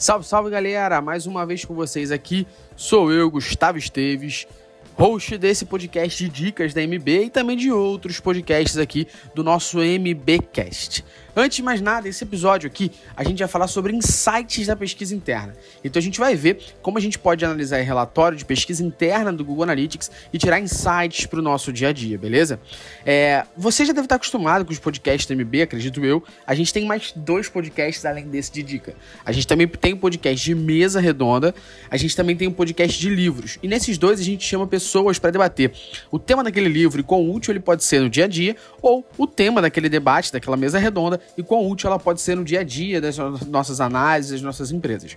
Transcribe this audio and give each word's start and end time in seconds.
Salve, 0.00 0.24
salve 0.26 0.48
galera! 0.48 1.02
Mais 1.02 1.26
uma 1.26 1.44
vez 1.44 1.62
com 1.62 1.74
vocês 1.74 2.10
aqui, 2.10 2.46
sou 2.74 3.12
eu, 3.12 3.30
Gustavo 3.30 3.76
Esteves, 3.76 4.46
host 4.94 5.36
desse 5.36 5.66
podcast 5.66 6.24
de 6.24 6.30
dicas 6.30 6.72
da 6.72 6.80
MB 6.80 7.24
e 7.24 7.28
também 7.28 7.54
de 7.54 7.70
outros 7.70 8.18
podcasts 8.18 8.78
aqui 8.78 9.06
do 9.34 9.44
nosso 9.44 9.78
MBcast. 9.82 11.04
Antes 11.40 11.56
de 11.56 11.62
mais 11.62 11.80
nada, 11.80 12.06
esse 12.06 12.22
episódio 12.22 12.66
aqui 12.66 12.92
a 13.16 13.24
gente 13.24 13.38
vai 13.38 13.48
falar 13.48 13.66
sobre 13.66 13.96
insights 13.96 14.66
da 14.66 14.76
pesquisa 14.76 15.14
interna. 15.14 15.56
Então 15.82 15.98
a 15.98 16.02
gente 16.02 16.20
vai 16.20 16.36
ver 16.36 16.58
como 16.82 16.98
a 16.98 17.00
gente 17.00 17.18
pode 17.18 17.42
analisar 17.42 17.78
relatório 17.78 18.36
de 18.36 18.44
pesquisa 18.44 18.84
interna 18.84 19.32
do 19.32 19.42
Google 19.42 19.62
Analytics 19.62 20.10
e 20.34 20.36
tirar 20.36 20.60
insights 20.60 21.24
para 21.24 21.38
o 21.38 21.42
nosso 21.42 21.72
dia 21.72 21.88
a 21.88 21.92
dia, 21.92 22.18
beleza? 22.18 22.60
É, 23.06 23.46
você 23.56 23.86
já 23.86 23.94
deve 23.94 24.04
estar 24.04 24.16
acostumado 24.16 24.66
com 24.66 24.72
os 24.72 24.78
podcasts 24.78 25.34
MB, 25.34 25.62
acredito 25.62 26.04
eu. 26.04 26.22
A 26.46 26.54
gente 26.54 26.74
tem 26.74 26.84
mais 26.84 27.10
dois 27.16 27.48
podcasts 27.48 28.04
além 28.04 28.26
desse 28.28 28.52
de 28.52 28.62
dica. 28.62 28.94
A 29.24 29.32
gente 29.32 29.46
também 29.46 29.66
tem 29.66 29.94
um 29.94 29.98
podcast 29.98 30.44
de 30.44 30.54
mesa 30.54 31.00
redonda, 31.00 31.54
a 31.90 31.96
gente 31.96 32.14
também 32.14 32.36
tem 32.36 32.48
um 32.48 32.52
podcast 32.52 33.00
de 33.00 33.08
livros. 33.08 33.58
E 33.62 33.66
nesses 33.66 33.96
dois 33.96 34.20
a 34.20 34.24
gente 34.24 34.44
chama 34.44 34.66
pessoas 34.66 35.18
para 35.18 35.30
debater 35.30 35.72
o 36.10 36.18
tema 36.18 36.44
daquele 36.44 36.68
livro 36.68 37.00
e 37.00 37.02
quão 37.02 37.30
útil 37.30 37.52
ele 37.52 37.60
pode 37.60 37.82
ser 37.82 38.02
no 38.02 38.10
dia 38.10 38.26
a 38.26 38.28
dia, 38.28 38.54
ou 38.82 39.08
o 39.16 39.26
tema 39.26 39.62
daquele 39.62 39.88
debate, 39.88 40.30
daquela 40.30 40.54
mesa 40.54 40.78
redonda 40.78 41.18
e 41.36 41.42
quão 41.42 41.68
útil 41.68 41.88
ela 41.88 41.98
pode 41.98 42.20
ser 42.20 42.36
no 42.36 42.44
dia 42.44 42.60
a 42.60 42.64
dia 42.64 43.00
das 43.00 43.16
nossas 43.46 43.80
análises, 43.80 44.30
das 44.32 44.42
nossas 44.42 44.70
empresas. 44.70 45.16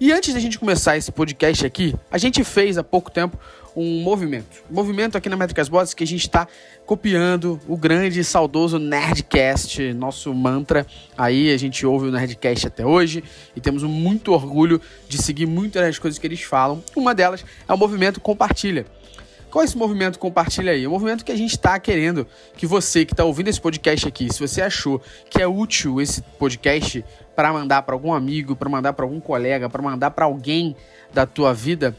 E 0.00 0.12
antes 0.12 0.32
da 0.32 0.40
gente 0.40 0.58
começar 0.58 0.96
esse 0.96 1.10
podcast 1.10 1.66
aqui, 1.66 1.94
a 2.10 2.18
gente 2.18 2.44
fez 2.44 2.78
há 2.78 2.84
pouco 2.84 3.10
tempo 3.10 3.36
um 3.78 4.02
movimento. 4.02 4.64
Um 4.68 4.74
movimento 4.74 5.16
aqui 5.16 5.28
na 5.28 5.36
Métricas 5.36 5.68
Bots 5.68 5.94
que 5.94 6.02
a 6.02 6.06
gente 6.06 6.22
está 6.22 6.48
copiando 6.84 7.60
o 7.68 7.76
grande 7.76 8.18
e 8.18 8.24
saudoso 8.24 8.78
Nerdcast, 8.78 9.92
nosso 9.92 10.34
mantra. 10.34 10.84
Aí 11.16 11.52
a 11.52 11.56
gente 11.56 11.86
ouve 11.86 12.08
o 12.08 12.10
Nerdcast 12.10 12.66
até 12.66 12.84
hoje 12.84 13.22
e 13.54 13.60
temos 13.60 13.84
muito 13.84 14.32
orgulho 14.32 14.80
de 15.08 15.22
seguir 15.22 15.46
muitas 15.46 15.82
das 15.82 15.98
coisas 15.98 16.18
que 16.18 16.26
eles 16.26 16.42
falam. 16.42 16.82
Uma 16.96 17.14
delas 17.14 17.44
é 17.68 17.72
o 17.72 17.78
movimento 17.78 18.20
Compartilha. 18.20 18.84
Qual 19.48 19.62
é 19.62 19.64
esse 19.64 19.78
movimento 19.78 20.18
Compartilha 20.18 20.72
aí? 20.72 20.84
É 20.84 20.88
movimento 20.88 21.24
que 21.24 21.32
a 21.32 21.36
gente 21.36 21.52
está 21.52 21.78
querendo 21.78 22.26
que 22.56 22.66
você 22.66 23.04
que 23.04 23.12
está 23.12 23.24
ouvindo 23.24 23.48
esse 23.48 23.60
podcast 23.60 24.08
aqui, 24.08 24.32
se 24.32 24.40
você 24.40 24.60
achou 24.60 25.00
que 25.30 25.40
é 25.40 25.46
útil 25.46 26.00
esse 26.00 26.20
podcast 26.20 27.04
para 27.34 27.52
mandar 27.52 27.82
para 27.82 27.94
algum 27.94 28.12
amigo, 28.12 28.56
para 28.56 28.68
mandar 28.68 28.92
para 28.92 29.04
algum 29.04 29.20
colega, 29.20 29.70
para 29.70 29.80
mandar 29.80 30.10
para 30.10 30.26
alguém 30.26 30.76
da 31.14 31.24
tua 31.24 31.54
vida, 31.54 31.96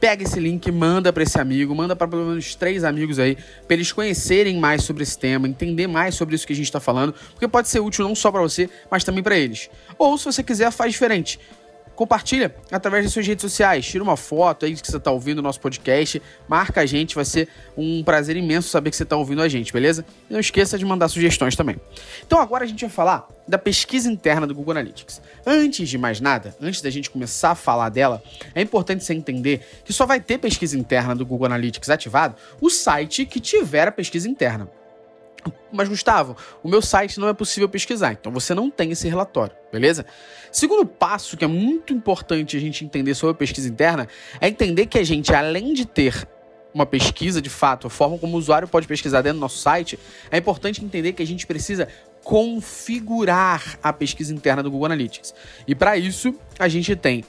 pega 0.00 0.24
esse 0.24 0.40
link, 0.40 0.72
manda 0.72 1.12
para 1.12 1.22
esse 1.22 1.38
amigo, 1.38 1.74
manda 1.74 1.94
para 1.94 2.08
pelo 2.08 2.24
menos 2.24 2.54
três 2.54 2.82
amigos 2.82 3.18
aí, 3.18 3.36
para 3.66 3.74
eles 3.76 3.92
conhecerem 3.92 4.58
mais 4.58 4.82
sobre 4.82 5.02
esse 5.02 5.18
tema, 5.18 5.46
entender 5.46 5.86
mais 5.86 6.14
sobre 6.14 6.34
isso 6.34 6.46
que 6.46 6.54
a 6.54 6.56
gente 6.56 6.64
está 6.64 6.80
falando, 6.80 7.12
porque 7.32 7.46
pode 7.46 7.68
ser 7.68 7.80
útil 7.80 8.08
não 8.08 8.14
só 8.14 8.32
para 8.32 8.40
você, 8.40 8.70
mas 8.90 9.04
também 9.04 9.22
para 9.22 9.36
eles. 9.36 9.68
Ou 9.98 10.16
se 10.16 10.24
você 10.24 10.42
quiser, 10.42 10.70
faz 10.72 10.92
diferente 10.92 11.38
compartilha 12.00 12.54
através 12.72 13.04
das 13.04 13.12
suas 13.12 13.26
redes 13.26 13.42
sociais. 13.42 13.84
Tira 13.84 14.02
uma 14.02 14.16
foto 14.16 14.64
aí 14.64 14.74
que 14.74 14.90
você 14.90 14.96
está 14.96 15.10
ouvindo 15.10 15.40
o 15.40 15.42
nosso 15.42 15.60
podcast, 15.60 16.22
marca 16.48 16.80
a 16.80 16.86
gente, 16.86 17.14
vai 17.14 17.26
ser 17.26 17.46
um 17.76 18.02
prazer 18.02 18.38
imenso 18.38 18.70
saber 18.70 18.88
que 18.88 18.96
você 18.96 19.02
está 19.02 19.18
ouvindo 19.18 19.42
a 19.42 19.48
gente, 19.48 19.70
beleza? 19.70 20.02
E 20.30 20.32
não 20.32 20.40
esqueça 20.40 20.78
de 20.78 20.84
mandar 20.86 21.08
sugestões 21.08 21.54
também. 21.54 21.76
Então 22.26 22.40
agora 22.40 22.64
a 22.64 22.66
gente 22.66 22.80
vai 22.80 22.88
falar 22.88 23.28
da 23.46 23.58
pesquisa 23.58 24.10
interna 24.10 24.46
do 24.46 24.54
Google 24.54 24.70
Analytics. 24.70 25.20
Antes 25.44 25.90
de 25.90 25.98
mais 25.98 26.22
nada, 26.22 26.56
antes 26.58 26.80
da 26.80 26.88
gente 26.88 27.10
começar 27.10 27.50
a 27.50 27.54
falar 27.54 27.90
dela, 27.90 28.22
é 28.54 28.62
importante 28.62 29.04
você 29.04 29.12
entender 29.12 29.60
que 29.84 29.92
só 29.92 30.06
vai 30.06 30.20
ter 30.20 30.38
pesquisa 30.38 30.78
interna 30.78 31.14
do 31.14 31.26
Google 31.26 31.48
Analytics 31.48 31.90
ativado 31.90 32.34
o 32.62 32.70
site 32.70 33.26
que 33.26 33.38
tiver 33.38 33.86
a 33.86 33.92
pesquisa 33.92 34.26
interna. 34.26 34.79
Mas, 35.72 35.88
Gustavo, 35.88 36.36
o 36.62 36.68
meu 36.68 36.82
site 36.82 37.20
não 37.20 37.28
é 37.28 37.34
possível 37.34 37.68
pesquisar, 37.68 38.12
então 38.12 38.32
você 38.32 38.54
não 38.54 38.70
tem 38.70 38.90
esse 38.90 39.08
relatório, 39.08 39.54
beleza? 39.72 40.04
Segundo 40.50 40.84
passo 40.84 41.36
que 41.36 41.44
é 41.44 41.48
muito 41.48 41.92
importante 41.92 42.56
a 42.56 42.60
gente 42.60 42.84
entender 42.84 43.14
sobre 43.14 43.32
a 43.32 43.38
pesquisa 43.38 43.68
interna 43.68 44.08
é 44.40 44.48
entender 44.48 44.86
que 44.86 44.98
a 44.98 45.04
gente, 45.04 45.32
além 45.32 45.72
de 45.72 45.86
ter 45.86 46.26
uma 46.72 46.86
pesquisa 46.86 47.40
de 47.42 47.50
fato, 47.50 47.86
a 47.86 47.90
forma 47.90 48.18
como 48.18 48.36
o 48.36 48.38
usuário 48.38 48.68
pode 48.68 48.86
pesquisar 48.86 49.22
dentro 49.22 49.38
do 49.38 49.40
nosso 49.40 49.58
site, 49.58 49.98
é 50.30 50.38
importante 50.38 50.84
entender 50.84 51.12
que 51.12 51.22
a 51.22 51.26
gente 51.26 51.46
precisa 51.46 51.88
configurar 52.22 53.78
a 53.82 53.92
pesquisa 53.92 54.32
interna 54.32 54.62
do 54.62 54.70
Google 54.70 54.86
Analytics. 54.86 55.34
E 55.66 55.74
para 55.74 55.96
isso, 55.96 56.34
a 56.58 56.68
gente 56.68 56.94
tem 56.94 57.24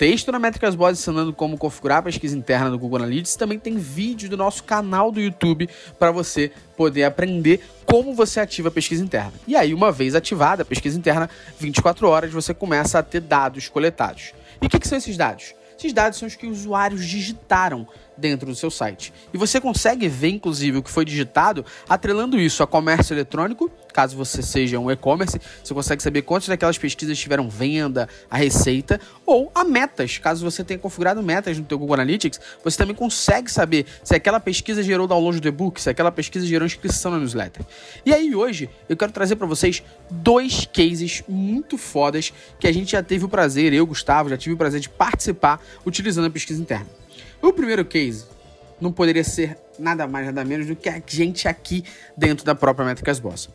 texto 0.00 0.32
na 0.32 0.38
Métricas 0.38 0.74
Boss 0.74 0.98
ensinando 0.98 1.30
como 1.30 1.58
configurar 1.58 1.98
a 1.98 2.02
pesquisa 2.04 2.34
interna 2.34 2.70
do 2.70 2.78
Google 2.78 3.00
Analytics. 3.00 3.36
Também 3.36 3.58
tem 3.58 3.76
vídeo 3.76 4.30
do 4.30 4.36
nosso 4.36 4.64
canal 4.64 5.12
do 5.12 5.20
YouTube 5.20 5.68
para 5.98 6.10
você 6.10 6.50
poder 6.74 7.04
aprender 7.04 7.60
como 7.84 8.14
você 8.14 8.40
ativa 8.40 8.68
a 8.68 8.70
pesquisa 8.70 9.04
interna. 9.04 9.34
E 9.46 9.54
aí, 9.54 9.74
uma 9.74 9.92
vez 9.92 10.14
ativada 10.14 10.62
a 10.62 10.64
pesquisa 10.64 10.96
interna, 10.96 11.28
24 11.58 12.08
horas 12.08 12.32
você 12.32 12.54
começa 12.54 12.98
a 12.98 13.02
ter 13.02 13.20
dados 13.20 13.68
coletados. 13.68 14.32
E 14.62 14.64
o 14.64 14.70
que, 14.70 14.78
que 14.78 14.88
são 14.88 14.96
esses 14.96 15.18
dados? 15.18 15.54
Esses 15.78 15.92
dados 15.92 16.18
são 16.18 16.26
os 16.26 16.34
que 16.34 16.46
os 16.46 16.60
usuários 16.60 17.06
digitaram 17.06 17.86
dentro 18.16 18.46
do 18.46 18.54
seu 18.54 18.70
site. 18.70 19.12
E 19.34 19.36
você 19.36 19.60
consegue 19.60 20.08
ver, 20.08 20.28
inclusive, 20.28 20.78
o 20.78 20.82
que 20.82 20.90
foi 20.90 21.04
digitado, 21.04 21.62
atrelando 21.86 22.40
isso 22.40 22.62
a 22.62 22.66
comércio 22.66 23.12
eletrônico, 23.12 23.70
caso 23.92 24.16
você 24.16 24.42
seja 24.42 24.78
um 24.78 24.90
e-commerce, 24.90 25.40
você 25.62 25.74
consegue 25.74 26.02
saber 26.02 26.22
quantas 26.22 26.48
daquelas 26.48 26.78
pesquisas 26.78 27.18
tiveram 27.18 27.48
venda, 27.48 28.08
a 28.30 28.36
receita, 28.36 29.00
ou 29.26 29.50
a 29.54 29.64
metas, 29.64 30.18
caso 30.18 30.44
você 30.44 30.64
tenha 30.64 30.78
configurado 30.78 31.22
metas 31.22 31.58
no 31.58 31.64
teu 31.64 31.78
Google 31.78 31.94
Analytics, 31.94 32.40
você 32.62 32.76
também 32.76 32.94
consegue 32.94 33.50
saber 33.50 33.86
se 34.02 34.14
aquela 34.14 34.40
pesquisa 34.40 34.82
gerou 34.82 35.06
download 35.06 35.40
do 35.40 35.48
e-book, 35.48 35.80
se 35.80 35.90
aquela 35.90 36.10
pesquisa 36.10 36.46
gerou 36.46 36.66
inscrição 36.66 37.12
na 37.12 37.18
newsletter. 37.18 37.64
E 38.04 38.12
aí 38.12 38.34
hoje 38.34 38.68
eu 38.88 38.96
quero 38.96 39.12
trazer 39.12 39.36
para 39.36 39.46
vocês 39.46 39.82
dois 40.10 40.66
cases 40.72 41.22
muito 41.28 41.78
fodas 41.78 42.32
que 42.58 42.66
a 42.66 42.72
gente 42.72 42.92
já 42.92 43.02
teve 43.02 43.24
o 43.24 43.28
prazer, 43.28 43.72
eu, 43.72 43.86
Gustavo, 43.86 44.28
já 44.28 44.36
tive 44.36 44.54
o 44.54 44.58
prazer 44.58 44.80
de 44.80 44.88
participar 44.88 45.60
utilizando 45.84 46.26
a 46.26 46.30
pesquisa 46.30 46.60
interna. 46.60 46.86
O 47.42 47.52
primeiro 47.52 47.84
case 47.84 48.24
não 48.80 48.92
poderia 48.92 49.24
ser 49.24 49.56
nada 49.78 50.06
mais, 50.06 50.26
nada 50.26 50.44
menos 50.44 50.66
do 50.66 50.76
que 50.76 50.88
a 50.88 51.02
gente 51.06 51.48
aqui 51.48 51.84
dentro 52.16 52.44
da 52.44 52.54
própria 52.54 52.84
Métricas 52.84 53.18
Boss. 53.18 53.48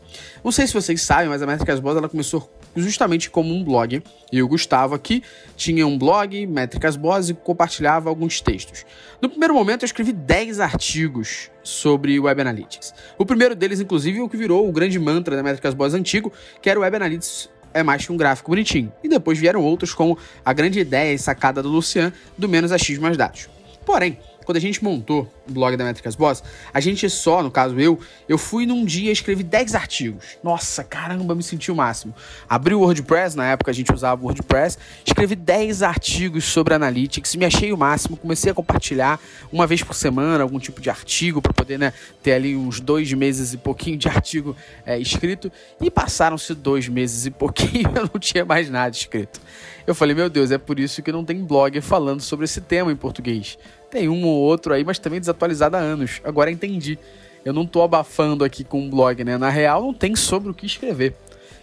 Não 0.44 0.52
sei 0.52 0.66
se 0.66 0.74
vocês 0.74 1.02
sabem, 1.02 1.28
mas 1.28 1.42
a 1.42 1.46
Métricas 1.46 1.80
Boss 1.80 1.96
ela 1.96 2.08
começou 2.08 2.50
justamente 2.74 3.30
como 3.30 3.54
um 3.54 3.64
blog. 3.64 4.02
E 4.30 4.42
o 4.42 4.48
Gustavo 4.48 4.94
aqui 4.94 5.22
tinha 5.56 5.86
um 5.86 5.98
blog, 5.98 6.46
Métricas 6.46 6.96
Boss, 6.96 7.30
e 7.30 7.34
compartilhava 7.34 8.08
alguns 8.08 8.40
textos. 8.40 8.84
No 9.20 9.28
primeiro 9.28 9.54
momento, 9.54 9.82
eu 9.82 9.86
escrevi 9.86 10.12
10 10.12 10.60
artigos 10.60 11.50
sobre 11.62 12.18
Web 12.18 12.40
Analytics. 12.40 12.94
O 13.18 13.24
primeiro 13.24 13.54
deles, 13.54 13.80
inclusive, 13.80 14.18
é 14.18 14.22
o 14.22 14.28
que 14.28 14.36
virou 14.36 14.68
o 14.68 14.72
grande 14.72 14.98
mantra 14.98 15.34
da 15.36 15.42
Métricas 15.42 15.74
Boss 15.74 15.94
antigo, 15.94 16.32
que 16.60 16.68
era 16.68 16.78
o 16.78 16.82
Web 16.82 16.96
Analytics 16.96 17.56
é 17.74 17.82
mais 17.82 18.06
que 18.06 18.10
um 18.10 18.16
gráfico 18.16 18.50
bonitinho. 18.50 18.90
E 19.04 19.08
depois 19.08 19.38
vieram 19.38 19.62
outros 19.62 19.92
como 19.92 20.16
a 20.42 20.52
grande 20.54 20.80
ideia 20.80 21.12
e 21.12 21.18
sacada 21.18 21.62
do 21.62 21.68
Lucian 21.68 22.10
do 22.38 22.48
menos 22.48 22.72
X 22.72 22.98
mais 22.98 23.18
dados. 23.18 23.50
Porém, 23.84 24.18
quando 24.46 24.58
a 24.58 24.60
gente 24.60 24.82
montou 24.82 25.28
o 25.46 25.52
blog 25.52 25.76
da 25.76 25.84
Métricas 25.84 26.14
Boss, 26.14 26.42
a 26.72 26.80
gente 26.80 27.10
só, 27.10 27.42
no 27.42 27.50
caso 27.50 27.78
eu, 27.80 27.98
eu 28.28 28.38
fui 28.38 28.64
num 28.64 28.84
dia 28.84 29.10
escrevi 29.10 29.42
10 29.42 29.74
artigos. 29.74 30.24
Nossa, 30.42 30.84
caramba, 30.84 31.34
me 31.34 31.42
senti 31.42 31.70
o 31.70 31.74
máximo. 31.74 32.14
Abri 32.48 32.72
o 32.72 32.80
WordPress, 32.80 33.36
na 33.36 33.44
época 33.44 33.72
a 33.72 33.74
gente 33.74 33.92
usava 33.92 34.22
o 34.22 34.26
WordPress, 34.26 34.78
escrevi 35.04 35.34
10 35.34 35.82
artigos 35.82 36.44
sobre 36.44 36.74
Analytics, 36.74 37.34
me 37.34 37.44
achei 37.44 37.72
o 37.72 37.76
máximo, 37.76 38.16
comecei 38.16 38.52
a 38.52 38.54
compartilhar 38.54 39.20
uma 39.52 39.66
vez 39.66 39.82
por 39.82 39.94
semana 39.94 40.44
algum 40.44 40.60
tipo 40.60 40.80
de 40.80 40.88
artigo 40.88 41.42
para 41.42 41.52
poder 41.52 41.78
né, 41.78 41.92
ter 42.22 42.34
ali 42.34 42.56
uns 42.56 42.78
dois 42.78 43.12
meses 43.12 43.52
e 43.52 43.56
pouquinho 43.56 43.98
de 43.98 44.08
artigo 44.08 44.56
é, 44.86 44.96
escrito. 44.96 45.50
E 45.80 45.90
passaram-se 45.90 46.54
dois 46.54 46.88
meses 46.88 47.26
e 47.26 47.32
pouquinho, 47.32 47.90
eu 47.96 48.10
não 48.12 48.20
tinha 48.20 48.44
mais 48.44 48.70
nada 48.70 48.94
escrito. 48.94 49.40
Eu 49.86 49.94
falei, 49.94 50.16
meu 50.16 50.28
Deus, 50.28 50.50
é 50.50 50.58
por 50.58 50.80
isso 50.80 51.00
que 51.00 51.12
não 51.12 51.24
tem 51.24 51.44
blog 51.44 51.80
falando 51.80 52.20
sobre 52.20 52.44
esse 52.44 52.60
tema 52.60 52.90
em 52.90 52.96
português. 52.96 53.56
Tem 53.90 54.08
um 54.08 54.24
ou 54.24 54.36
outro 54.36 54.74
aí, 54.74 54.84
mas 54.84 54.98
também 54.98 55.20
desatualizado 55.20 55.76
há 55.76 55.80
anos. 55.80 56.20
Agora 56.24 56.50
entendi. 56.50 56.98
Eu 57.44 57.52
não 57.52 57.64
tô 57.64 57.82
abafando 57.82 58.44
aqui 58.44 58.64
com 58.64 58.80
um 58.80 58.90
blog, 58.90 59.22
né? 59.22 59.38
Na 59.38 59.48
real, 59.48 59.82
não 59.82 59.94
tem 59.94 60.16
sobre 60.16 60.50
o 60.50 60.54
que 60.54 60.66
escrever. 60.66 61.14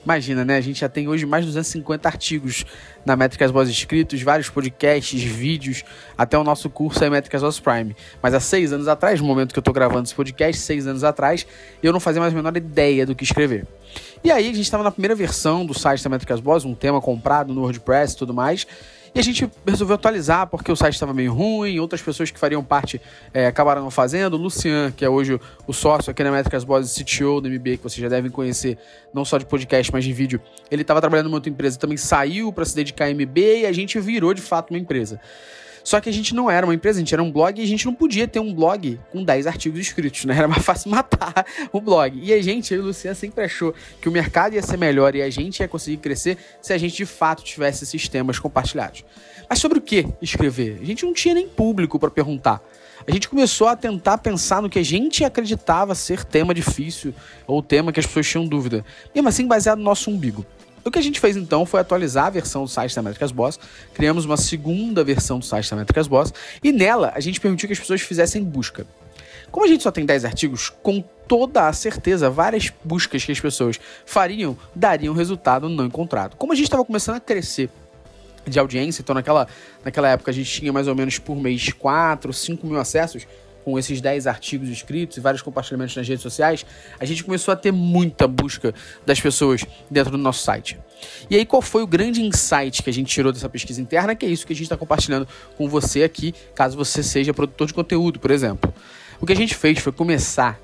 Imagina, 0.03 0.43
né? 0.43 0.57
A 0.57 0.61
gente 0.61 0.81
já 0.81 0.89
tem 0.89 1.07
hoje 1.07 1.25
mais 1.25 1.45
de 1.45 1.51
250 1.51 2.07
artigos 2.07 2.65
na 3.05 3.15
Métricas 3.15 3.51
Boss 3.51 3.69
escritos, 3.69 4.21
vários 4.21 4.49
podcasts, 4.49 5.21
vídeos, 5.21 5.83
até 6.17 6.37
o 6.37 6.43
nosso 6.43 6.69
curso 6.69 7.03
é 7.03 7.09
Métricas 7.09 7.41
Boss 7.41 7.59
Prime. 7.59 7.95
Mas 8.21 8.33
há 8.33 8.39
seis 8.39 8.73
anos 8.73 8.87
atrás, 8.87 9.21
no 9.21 9.27
momento 9.27 9.53
que 9.53 9.59
eu 9.59 9.61
estou 9.61 9.73
gravando 9.73 10.03
esse 10.03 10.15
podcast, 10.15 10.61
seis 10.61 10.87
anos 10.87 11.05
atrás, 11.05 11.47
eu 11.81 11.93
não 11.93 12.01
fazia 12.01 12.19
mais 12.19 12.33
a 12.33 12.35
menor 12.35 12.55
ideia 12.55 13.05
do 13.05 13.15
que 13.15 13.23
escrever. 13.23 13.65
E 14.23 14.31
aí, 14.31 14.45
a 14.45 14.53
gente 14.53 14.61
estava 14.61 14.83
na 14.83 14.91
primeira 14.91 15.15
versão 15.15 15.65
do 15.65 15.77
site 15.77 16.03
da 16.03 16.09
Métricas 16.09 16.41
Boss, 16.41 16.65
um 16.65 16.75
tema 16.75 16.99
comprado 16.99 17.53
no 17.53 17.61
WordPress 17.61 18.13
e 18.13 18.17
tudo 18.17 18.33
mais. 18.33 18.67
E 19.15 19.19
a 19.19 19.21
gente 19.21 19.47
resolveu 19.65 19.93
atualizar 19.93 20.47
porque 20.47 20.71
o 20.71 20.75
site 20.75 20.95
estava 20.95 21.13
meio 21.13 21.31
ruim, 21.31 21.77
outras 21.77 22.01
pessoas 22.01 22.31
que 22.31 22.39
fariam 22.39 22.63
parte 22.63 22.99
é, 23.31 23.45
acabaram 23.45 23.83
não 23.83 23.91
fazendo. 23.91 24.33
O 24.33 24.37
Lucian, 24.37 24.91
que 24.91 25.05
é 25.05 25.09
hoje 25.09 25.39
o 25.67 25.73
sócio 25.73 26.09
aqui 26.09 26.23
na 26.23 26.31
Métricas 26.31 26.63
Boss 26.63 26.95
CTO 26.95 27.39
do 27.39 27.47
MBA, 27.47 27.77
que 27.77 27.83
vocês 27.83 28.01
já 28.01 28.09
devem 28.09 28.31
conhecer, 28.31 28.75
não 29.13 29.23
só 29.23 29.37
de 29.37 29.45
podcast, 29.45 29.93
mas 29.93 30.03
de 30.03 30.11
vídeo, 30.11 30.41
ele 30.71 30.81
estava 30.81 30.99
trabalhando 30.99 31.25
numa 31.25 31.37
outra 31.37 31.49
empresa, 31.51 31.77
também 31.77 31.95
saiu 31.95 32.51
para 32.51 32.65
se 32.65 32.75
dedicar 32.75 33.05
a 33.05 33.13
MBA 33.13 33.59
e 33.61 33.65
a 33.67 33.71
gente 33.71 33.99
virou 33.99 34.33
de 34.33 34.41
fato 34.41 34.71
uma 34.71 34.79
empresa. 34.79 35.19
Só 35.83 35.99
que 35.99 36.09
a 36.09 36.13
gente 36.13 36.33
não 36.33 36.49
era 36.49 36.65
uma 36.65 36.73
empresa, 36.73 36.97
a 36.97 37.01
gente 37.01 37.13
era 37.13 37.21
um 37.21 37.31
blog 37.31 37.59
e 37.59 37.63
a 37.63 37.67
gente 37.67 37.85
não 37.85 37.93
podia 37.93 38.27
ter 38.27 38.39
um 38.39 38.53
blog 38.53 38.99
com 39.11 39.23
10 39.23 39.47
artigos 39.47 39.79
escritos, 39.79 40.25
né? 40.25 40.37
Era 40.37 40.47
mais 40.47 40.63
fácil 40.65 40.89
matar 40.89 41.45
o 41.71 41.81
blog. 41.81 42.17
E 42.21 42.33
a 42.33 42.41
gente, 42.41 42.73
eu 42.73 42.79
e 42.79 42.83
o 42.83 42.85
Luciano, 42.85 43.15
sempre 43.15 43.43
achou 43.43 43.73
que 44.01 44.07
o 44.07 44.11
mercado 44.11 44.53
ia 44.55 44.61
ser 44.61 44.77
melhor 44.77 45.15
e 45.15 45.21
a 45.21 45.29
gente 45.29 45.59
ia 45.59 45.67
conseguir 45.67 45.97
crescer 45.97 46.37
se 46.61 46.71
a 46.71 46.77
gente 46.77 46.95
de 46.95 47.05
fato 47.05 47.43
tivesse 47.43 47.85
sistemas 47.85 48.39
compartilhados. 48.39 49.03
Mas 49.49 49.59
sobre 49.59 49.77
o 49.77 49.81
que 49.81 50.07
escrever? 50.21 50.79
A 50.81 50.85
gente 50.85 51.05
não 51.05 51.13
tinha 51.13 51.35
nem 51.35 51.47
público 51.47 51.99
para 51.99 52.09
perguntar. 52.09 52.61
A 53.05 53.11
gente 53.11 53.27
começou 53.27 53.67
a 53.67 53.75
tentar 53.75 54.17
pensar 54.19 54.61
no 54.61 54.69
que 54.69 54.79
a 54.79 54.83
gente 54.83 55.25
acreditava 55.25 55.93
ser 55.93 56.23
tema 56.23 56.53
difícil 56.53 57.13
ou 57.45 57.61
tema 57.61 57.91
que 57.91 57.99
as 57.99 58.05
pessoas 58.05 58.27
tinham 58.27 58.47
dúvida, 58.47 58.85
mesmo 59.13 59.27
assim 59.27 59.45
baseado 59.45 59.79
no 59.79 59.83
nosso 59.83 60.09
umbigo. 60.09 60.45
O 60.85 60.91
que 60.91 60.99
a 60.99 61.01
gente 61.01 61.19
fez 61.19 61.37
então 61.37 61.65
foi 61.65 61.79
atualizar 61.79 62.25
a 62.25 62.29
versão 62.29 62.63
do 62.63 62.69
site 62.69 62.95
da 62.95 63.01
Métricas 63.01 63.31
Boss, 63.31 63.57
criamos 63.93 64.25
uma 64.25 64.35
segunda 64.35 65.03
versão 65.03 65.39
do 65.39 65.45
site 65.45 65.69
da 65.69 65.77
Métricas 65.77 66.07
Boss 66.07 66.33
e 66.61 66.71
nela 66.71 67.13
a 67.15 67.19
gente 67.21 67.39
permitiu 67.39 67.67
que 67.67 67.73
as 67.73 67.79
pessoas 67.79 68.01
fizessem 68.01 68.43
busca. 68.43 68.85
Como 69.49 69.65
a 69.65 69.69
gente 69.69 69.83
só 69.83 69.91
tem 69.91 70.05
10 70.05 70.25
artigos, 70.25 70.69
com 70.81 71.03
toda 71.27 71.67
a 71.67 71.73
certeza, 71.73 72.29
várias 72.29 72.73
buscas 72.83 73.23
que 73.23 73.31
as 73.31 73.39
pessoas 73.39 73.79
fariam 74.05 74.57
dariam 74.75 75.13
resultado 75.13 75.69
não 75.69 75.85
encontrado. 75.85 76.35
Como 76.35 76.51
a 76.51 76.55
gente 76.55 76.65
estava 76.65 76.83
começando 76.83 77.15
a 77.15 77.19
crescer 77.19 77.69
de 78.45 78.59
audiência, 78.59 79.01
então 79.01 79.13
naquela, 79.13 79.47
naquela 79.85 80.09
época 80.09 80.31
a 80.31 80.33
gente 80.33 80.51
tinha 80.51 80.73
mais 80.73 80.87
ou 80.87 80.95
menos 80.95 81.17
por 81.17 81.35
mês 81.35 81.71
4, 81.71 82.33
5 82.33 82.67
mil 82.67 82.79
acessos, 82.79 83.25
com 83.63 83.77
esses 83.79 84.01
10 84.01 84.27
artigos 84.27 84.69
escritos 84.69 85.17
e 85.17 85.19
vários 85.19 85.41
compartilhamentos 85.41 85.95
nas 85.95 86.07
redes 86.07 86.21
sociais, 86.21 86.65
a 86.99 87.05
gente 87.05 87.23
começou 87.23 87.51
a 87.51 87.55
ter 87.55 87.71
muita 87.71 88.27
busca 88.27 88.73
das 89.05 89.19
pessoas 89.19 89.65
dentro 89.89 90.11
do 90.11 90.17
nosso 90.17 90.43
site. 90.43 90.79
E 91.29 91.35
aí, 91.35 91.45
qual 91.45 91.61
foi 91.61 91.83
o 91.83 91.87
grande 91.87 92.21
insight 92.21 92.81
que 92.81 92.89
a 92.89 92.93
gente 92.93 93.07
tirou 93.07 93.31
dessa 93.31 93.49
pesquisa 93.49 93.81
interna? 93.81 94.15
Que 94.15 94.25
é 94.25 94.29
isso 94.29 94.45
que 94.45 94.53
a 94.53 94.55
gente 94.55 94.65
está 94.65 94.77
compartilhando 94.77 95.27
com 95.57 95.67
você 95.67 96.03
aqui, 96.03 96.33
caso 96.55 96.77
você 96.77 97.03
seja 97.03 97.33
produtor 97.33 97.67
de 97.67 97.73
conteúdo, 97.73 98.19
por 98.19 98.31
exemplo. 98.31 98.73
O 99.19 99.25
que 99.25 99.33
a 99.33 99.35
gente 99.35 99.55
fez 99.55 99.79
foi 99.79 99.91
começar 99.91 100.59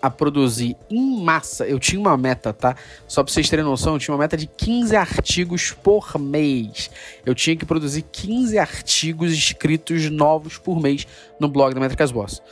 a 0.00 0.10
produzir 0.10 0.76
em 0.90 1.22
massa. 1.22 1.66
Eu 1.66 1.78
tinha 1.78 2.00
uma 2.00 2.16
meta, 2.16 2.52
tá? 2.52 2.76
Só 3.06 3.22
pra 3.22 3.32
vocês 3.32 3.48
terem 3.48 3.64
noção, 3.64 3.94
eu 3.94 3.98
tinha 3.98 4.14
uma 4.14 4.20
meta 4.20 4.36
de 4.36 4.46
15 4.46 4.96
artigos 4.96 5.72
por 5.72 6.18
mês. 6.18 6.90
Eu 7.24 7.34
tinha 7.34 7.56
que 7.56 7.64
produzir 7.64 8.02
15 8.02 8.58
artigos 8.58 9.32
escritos 9.32 10.10
novos 10.10 10.58
por 10.58 10.80
mês 10.80 11.06
no 11.40 11.48
blog 11.48 11.74
da 11.74 11.80
Métricas 11.80 12.10
Boss. 12.10 12.42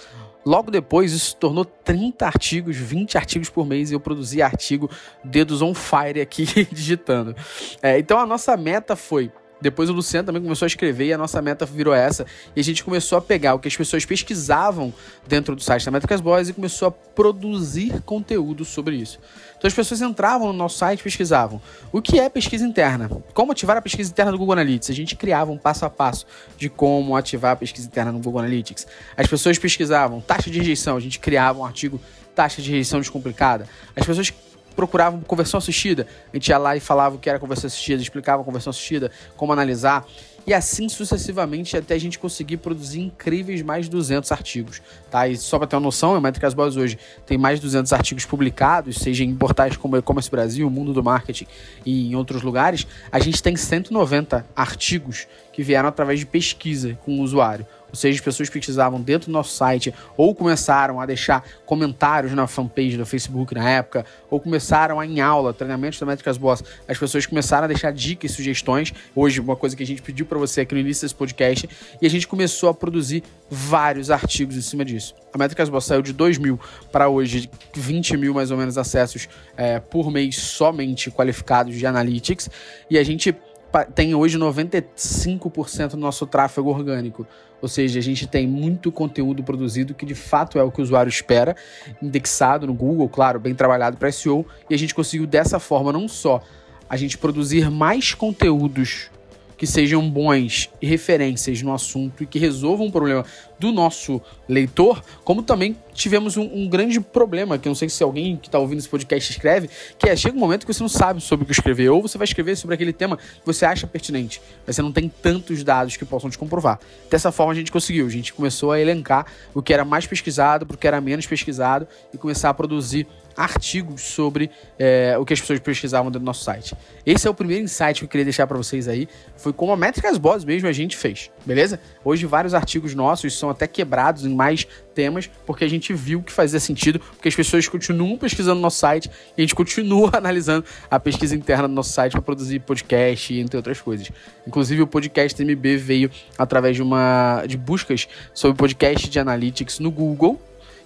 Logo 0.44 0.70
depois, 0.70 1.12
isso 1.12 1.30
se 1.30 1.36
tornou 1.36 1.64
30 1.64 2.26
artigos, 2.26 2.76
20 2.76 3.16
artigos 3.16 3.48
por 3.48 3.66
mês, 3.66 3.90
e 3.90 3.94
eu 3.94 4.00
produzi 4.00 4.42
artigo 4.42 4.90
dedos 5.24 5.62
on 5.62 5.72
fire 5.72 6.20
aqui 6.20 6.44
digitando. 6.70 7.34
É, 7.82 7.98
então 7.98 8.18
a 8.18 8.26
nossa 8.26 8.56
meta 8.56 8.94
foi 8.94 9.32
depois 9.64 9.88
o 9.88 9.94
Luciano 9.94 10.26
também 10.26 10.42
começou 10.42 10.66
a 10.66 10.68
escrever 10.68 11.06
e 11.06 11.12
a 11.14 11.16
nossa 11.16 11.40
meta 11.40 11.64
virou 11.64 11.94
essa. 11.94 12.26
E 12.54 12.60
a 12.60 12.62
gente 12.62 12.84
começou 12.84 13.16
a 13.16 13.22
pegar 13.22 13.54
o 13.54 13.58
que 13.58 13.66
as 13.66 13.74
pessoas 13.74 14.04
pesquisavam 14.04 14.92
dentro 15.26 15.56
do 15.56 15.62
site 15.62 15.86
da 15.86 15.90
Métricas 15.90 16.20
Boys 16.20 16.50
e 16.50 16.52
começou 16.52 16.88
a 16.88 16.90
produzir 16.90 18.02
conteúdo 18.02 18.62
sobre 18.62 18.96
isso. 18.96 19.18
Então 19.56 19.66
as 19.66 19.72
pessoas 19.72 20.02
entravam 20.02 20.48
no 20.48 20.52
nosso 20.52 20.76
site 20.76 21.00
e 21.00 21.02
pesquisavam. 21.02 21.62
O 21.90 22.02
que 22.02 22.20
é 22.20 22.28
pesquisa 22.28 22.62
interna? 22.62 23.10
Como 23.32 23.52
ativar 23.52 23.78
a 23.78 23.80
pesquisa 23.80 24.10
interna 24.10 24.32
do 24.32 24.36
Google 24.36 24.52
Analytics? 24.52 24.90
A 24.90 24.94
gente 24.94 25.16
criava 25.16 25.50
um 25.50 25.56
passo 25.56 25.86
a 25.86 25.88
passo 25.88 26.26
de 26.58 26.68
como 26.68 27.16
ativar 27.16 27.52
a 27.52 27.56
pesquisa 27.56 27.86
interna 27.86 28.12
no 28.12 28.18
Google 28.18 28.40
Analytics. 28.40 28.86
As 29.16 29.26
pessoas 29.26 29.58
pesquisavam 29.58 30.20
taxa 30.20 30.50
de 30.50 30.58
rejeição, 30.58 30.94
a 30.94 31.00
gente 31.00 31.18
criava 31.18 31.60
um 31.60 31.64
artigo 31.64 31.98
taxa 32.34 32.60
de 32.60 32.68
rejeição 32.68 33.00
descomplicada. 33.00 33.66
As 33.96 34.04
pessoas 34.04 34.30
procuravam 34.74 35.20
conversão 35.20 35.58
assistida, 35.58 36.06
a 36.32 36.36
gente 36.36 36.48
ia 36.48 36.58
lá 36.58 36.76
e 36.76 36.80
falava 36.80 37.16
o 37.16 37.18
que 37.18 37.28
era 37.28 37.38
conversão 37.38 37.68
assistida, 37.68 38.02
explicava 38.02 38.42
conversão 38.44 38.70
assistida, 38.70 39.10
como 39.36 39.52
analisar, 39.52 40.04
e 40.46 40.52
assim 40.52 40.88
sucessivamente 40.88 41.76
até 41.76 41.94
a 41.94 41.98
gente 41.98 42.18
conseguir 42.18 42.58
produzir 42.58 43.00
incríveis 43.00 43.62
mais 43.62 43.86
de 43.86 43.90
200 43.90 44.30
artigos, 44.30 44.82
tá? 45.10 45.26
E 45.26 45.36
só 45.36 45.58
para 45.58 45.66
ter 45.66 45.76
uma 45.76 45.82
noção, 45.82 46.14
a 46.14 46.20
Métricas 46.20 46.52
Boas 46.52 46.76
hoje 46.76 46.98
tem 47.24 47.38
mais 47.38 47.60
de 47.60 47.66
200 47.66 47.92
artigos 47.92 48.24
publicados, 48.24 48.96
seja 48.96 49.24
em 49.24 49.34
portais 49.34 49.76
como 49.76 49.96
E-Commerce 49.96 50.30
Brasil, 50.30 50.68
Mundo 50.68 50.92
do 50.92 51.02
Marketing 51.02 51.46
e 51.84 52.10
em 52.10 52.14
outros 52.14 52.42
lugares, 52.42 52.86
a 53.10 53.18
gente 53.18 53.42
tem 53.42 53.56
190 53.56 54.44
artigos 54.54 55.26
que 55.52 55.62
vieram 55.62 55.88
através 55.88 56.18
de 56.18 56.26
pesquisa 56.26 56.98
com 57.04 57.20
o 57.20 57.22
usuário. 57.22 57.66
Ou 57.94 57.96
seja, 57.96 58.18
as 58.18 58.24
pessoas 58.24 58.50
pesquisavam 58.50 59.00
dentro 59.00 59.30
do 59.30 59.32
nosso 59.32 59.54
site 59.54 59.94
ou 60.16 60.34
começaram 60.34 61.00
a 61.00 61.06
deixar 61.06 61.44
comentários 61.64 62.32
na 62.32 62.44
fanpage 62.48 62.96
do 62.96 63.06
Facebook 63.06 63.54
na 63.54 63.70
época, 63.70 64.04
ou 64.28 64.40
começaram 64.40 64.98
a, 64.98 65.06
em 65.06 65.20
aula, 65.20 65.54
treinamentos 65.54 66.00
da 66.00 66.04
Métricas 66.04 66.36
Boss, 66.36 66.64
as 66.88 66.98
pessoas 66.98 67.24
começaram 67.24 67.66
a 67.66 67.68
deixar 67.68 67.92
dicas 67.92 68.32
e 68.32 68.34
sugestões. 68.34 68.92
Hoje, 69.14 69.38
uma 69.38 69.54
coisa 69.54 69.76
que 69.76 69.84
a 69.84 69.86
gente 69.86 70.02
pediu 70.02 70.26
para 70.26 70.36
você 70.36 70.62
aqui 70.62 70.74
no 70.74 70.80
início 70.80 71.02
desse 71.02 71.14
podcast, 71.14 71.68
e 72.02 72.04
a 72.04 72.10
gente 72.10 72.26
começou 72.26 72.68
a 72.68 72.74
produzir 72.74 73.22
vários 73.48 74.10
artigos 74.10 74.56
em 74.56 74.62
cima 74.62 74.84
disso. 74.84 75.14
A 75.32 75.38
Métricas 75.38 75.68
Boss 75.68 75.84
saiu 75.84 76.02
de 76.02 76.12
2 76.12 76.38
mil 76.38 76.58
para 76.90 77.08
hoje 77.08 77.48
20 77.76 78.16
mil 78.16 78.34
mais 78.34 78.50
ou 78.50 78.56
menos 78.56 78.76
acessos 78.76 79.28
é, 79.56 79.78
por 79.78 80.10
mês 80.10 80.36
somente 80.36 81.12
qualificados 81.12 81.76
de 81.76 81.86
Analytics, 81.86 82.50
e 82.90 82.98
a 82.98 83.04
gente 83.04 83.32
tem 83.82 84.14
hoje 84.14 84.38
95% 84.38 85.90
do 85.90 85.96
nosso 85.96 86.26
tráfego 86.26 86.70
orgânico. 86.70 87.26
Ou 87.60 87.68
seja, 87.68 87.98
a 87.98 88.02
gente 88.02 88.26
tem 88.26 88.46
muito 88.46 88.92
conteúdo 88.92 89.42
produzido 89.42 89.94
que 89.94 90.04
de 90.04 90.14
fato 90.14 90.58
é 90.58 90.62
o 90.62 90.70
que 90.70 90.80
o 90.80 90.84
usuário 90.84 91.08
espera, 91.08 91.56
indexado 92.02 92.66
no 92.66 92.74
Google, 92.74 93.08
claro, 93.08 93.40
bem 93.40 93.54
trabalhado 93.54 93.96
para 93.96 94.12
SEO, 94.12 94.46
e 94.68 94.74
a 94.74 94.78
gente 94.78 94.94
conseguiu 94.94 95.26
dessa 95.26 95.58
forma 95.58 95.92
não 95.92 96.06
só 96.06 96.42
a 96.88 96.96
gente 96.96 97.16
produzir 97.16 97.70
mais 97.70 98.12
conteúdos 98.12 99.10
que 99.56 99.66
sejam 99.66 100.08
bons 100.08 100.70
referências 100.80 101.62
no 101.62 101.72
assunto 101.72 102.22
e 102.22 102.26
que 102.26 102.38
resolvam 102.38 102.86
um 102.86 102.90
problema 102.90 103.24
do 103.58 103.72
nosso 103.72 104.20
leitor, 104.48 105.02
como 105.24 105.42
também 105.42 105.76
tivemos 105.94 106.36
um, 106.36 106.42
um 106.42 106.68
grande 106.68 107.00
problema, 107.00 107.56
que 107.56 107.68
eu 107.68 107.70
não 107.70 107.74
sei 107.74 107.88
se 107.88 108.02
alguém 108.02 108.36
que 108.36 108.48
está 108.48 108.58
ouvindo 108.58 108.78
esse 108.78 108.88
podcast 108.88 109.30
escreve, 109.30 109.70
que 109.98 110.08
é, 110.08 110.16
chega 110.16 110.36
um 110.36 110.40
momento 110.40 110.66
que 110.66 110.72
você 110.72 110.82
não 110.82 110.88
sabe 110.88 111.20
sobre 111.20 111.44
o 111.44 111.46
que 111.46 111.52
escrever, 111.52 111.88
ou 111.88 112.02
você 112.02 112.18
vai 112.18 112.24
escrever 112.24 112.56
sobre 112.56 112.74
aquele 112.74 112.92
tema 112.92 113.16
que 113.16 113.46
você 113.46 113.64
acha 113.64 113.86
pertinente, 113.86 114.42
mas 114.66 114.76
você 114.76 114.82
não 114.82 114.92
tem 114.92 115.08
tantos 115.08 115.62
dados 115.62 115.96
que 115.96 116.04
possam 116.04 116.28
te 116.28 116.36
comprovar. 116.36 116.80
Dessa 117.08 117.30
forma 117.30 117.52
a 117.52 117.56
gente 117.56 117.70
conseguiu, 117.70 118.06
a 118.06 118.10
gente 118.10 118.32
começou 118.32 118.72
a 118.72 118.80
elencar 118.80 119.26
o 119.54 119.62
que 119.62 119.72
era 119.72 119.84
mais 119.84 120.06
pesquisado, 120.06 120.66
o 120.68 120.76
que 120.76 120.86
era 120.86 121.00
menos 121.00 121.26
pesquisado, 121.26 121.86
e 122.12 122.18
começar 122.18 122.50
a 122.50 122.54
produzir 122.54 123.06
artigos 123.36 124.02
sobre 124.02 124.50
é, 124.78 125.16
o 125.18 125.24
que 125.24 125.32
as 125.32 125.40
pessoas 125.40 125.60
pesquisavam 125.60 126.10
dentro 126.10 126.20
do 126.20 126.26
nosso 126.26 126.44
site. 126.44 126.74
Esse 127.04 127.26
é 127.26 127.30
o 127.30 127.34
primeiro 127.34 127.64
insight 127.64 128.00
que 128.00 128.04
eu 128.04 128.08
queria 128.08 128.24
deixar 128.24 128.46
para 128.46 128.56
vocês 128.56 128.88
aí. 128.88 129.08
Foi 129.36 129.52
como 129.52 129.72
a 129.72 129.76
Métricas 129.76 130.18
Boss 130.18 130.44
mesmo 130.44 130.68
a 130.68 130.72
gente 130.72 130.96
fez, 130.96 131.30
beleza? 131.44 131.80
Hoje 132.04 132.26
vários 132.26 132.54
artigos 132.54 132.94
nossos 132.94 133.36
são 133.38 133.50
até 133.50 133.66
quebrados 133.66 134.24
em 134.24 134.34
mais 134.34 134.66
temas, 134.94 135.28
porque 135.44 135.64
a 135.64 135.68
gente 135.68 135.92
viu 135.92 136.22
que 136.22 136.32
fazia 136.32 136.60
sentido, 136.60 137.00
porque 137.00 137.28
as 137.28 137.34
pessoas 137.34 137.68
continuam 137.68 138.16
pesquisando 138.16 138.56
no 138.56 138.62
nosso 138.62 138.78
site 138.78 139.10
e 139.36 139.40
a 139.40 139.42
gente 139.42 139.54
continua 139.54 140.10
analisando 140.16 140.64
a 140.90 141.00
pesquisa 141.00 141.34
interna 141.34 141.68
do 141.68 141.74
nosso 141.74 141.92
site 141.92 142.12
para 142.12 142.22
produzir 142.22 142.60
podcast, 142.60 143.34
entre 143.34 143.56
outras 143.56 143.80
coisas. 143.80 144.10
Inclusive 144.46 144.82
o 144.82 144.86
podcast 144.86 145.42
MB 145.42 145.76
veio 145.76 146.10
através 146.38 146.76
de 146.76 146.82
uma 146.82 147.44
de 147.46 147.56
buscas 147.56 148.08
sobre 148.32 148.56
podcast 148.56 149.08
de 149.08 149.18
analytics 149.18 149.78
no 149.78 149.90
Google 149.90 150.40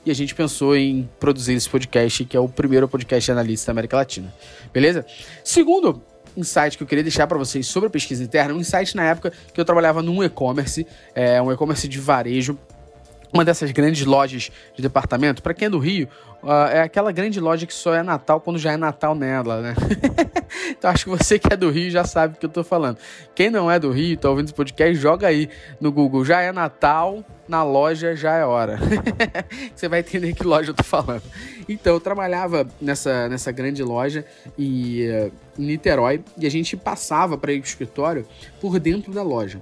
e 0.09 0.11
a 0.11 0.15
gente 0.15 0.35
pensou 0.35 0.75
em 0.75 1.09
produzir 1.21 1.53
esse 1.53 1.69
podcast, 1.69 2.25
que 2.25 2.35
é 2.35 2.41
o 2.41 2.49
primeiro 2.49 2.89
podcast 2.89 3.27
de 3.27 3.33
analista 3.33 3.67
da 3.67 3.73
América 3.73 3.97
Latina. 3.99 4.33
Beleza? 4.73 5.05
Segundo 5.45 6.03
insight 6.35 6.79
que 6.79 6.83
eu 6.83 6.87
queria 6.87 7.05
deixar 7.05 7.27
para 7.27 7.37
vocês 7.37 7.67
sobre 7.67 7.89
a 7.89 7.91
pesquisa 7.91 8.25
interna, 8.25 8.55
um 8.55 8.59
insight 8.59 8.97
na 8.97 9.05
época 9.05 9.33
que 9.53 9.61
eu 9.61 9.65
trabalhava 9.67 10.03
num 10.03 10.25
e-commerce, 10.25 10.87
é, 11.15 11.43
um 11.43 11.53
e-commerce 11.53 11.87
de 11.87 11.99
varejo, 11.99 12.59
uma 13.33 13.45
dessas 13.45 13.71
grandes 13.71 14.07
lojas 14.07 14.51
de 14.75 14.81
departamento. 14.81 15.43
Para 15.43 15.53
quem 15.53 15.67
é 15.67 15.71
do 15.71 15.79
Rio, 15.79 16.09
uh, 16.43 16.69
é 16.71 16.81
aquela 16.81 17.13
grande 17.13 17.41
loja 17.41 17.67
que 17.67 17.75
só 17.75 17.95
é 17.95 18.03
Natal 18.03 18.41
quando 18.41 18.59
já 18.59 18.73
é 18.73 18.77
Natal 18.77 19.15
nela, 19.15 19.61
né? 19.61 19.75
então 20.71 20.91
acho 20.91 21.05
que 21.05 21.11
você 21.11 21.39
que 21.39 21.53
é 21.53 21.57
do 21.57 21.71
Rio 21.71 21.91
já 21.91 22.05
sabe 22.05 22.35
o 22.35 22.37
que 22.39 22.47
eu 22.47 22.51
tô 22.51 22.65
falando. 22.65 22.99
Quem 23.35 23.51
não 23.51 23.71
é 23.71 23.79
do 23.79 23.91
Rio, 23.91 24.17
tá 24.17 24.29
ouvindo 24.29 24.47
esse 24.47 24.55
podcast, 24.55 24.95
joga 24.95 25.27
aí 25.27 25.49
no 25.81 25.93
Google. 25.93 26.25
Já 26.25 26.41
é 26.41 26.53
Natal, 26.53 27.25
na 27.49 27.63
loja 27.65 28.15
já 28.15 28.35
é 28.35 28.45
hora. 28.45 28.79
você 29.75 29.89
vai 29.89 30.01
entender 30.01 30.35
que 30.35 30.45
loja 30.45 30.71
eu 30.71 30.75
tô 30.75 30.85
falando. 30.85 31.23
Então, 31.69 31.95
eu 31.95 32.01
trabalhava 32.01 32.69
nessa, 32.81 33.29
nessa 33.29 33.51
grande 33.51 33.83
loja 33.83 34.25
e, 34.57 35.09
uh, 35.09 35.33
em 35.59 35.67
Niterói 35.67 36.23
e 36.37 36.47
a 36.47 36.51
gente 36.51 36.77
passava 36.77 37.37
para 37.39 37.53
ir 37.53 37.61
pro 37.61 37.69
escritório 37.69 38.27
por 38.61 38.79
dentro 38.79 39.13
da 39.13 39.23
loja. 39.23 39.61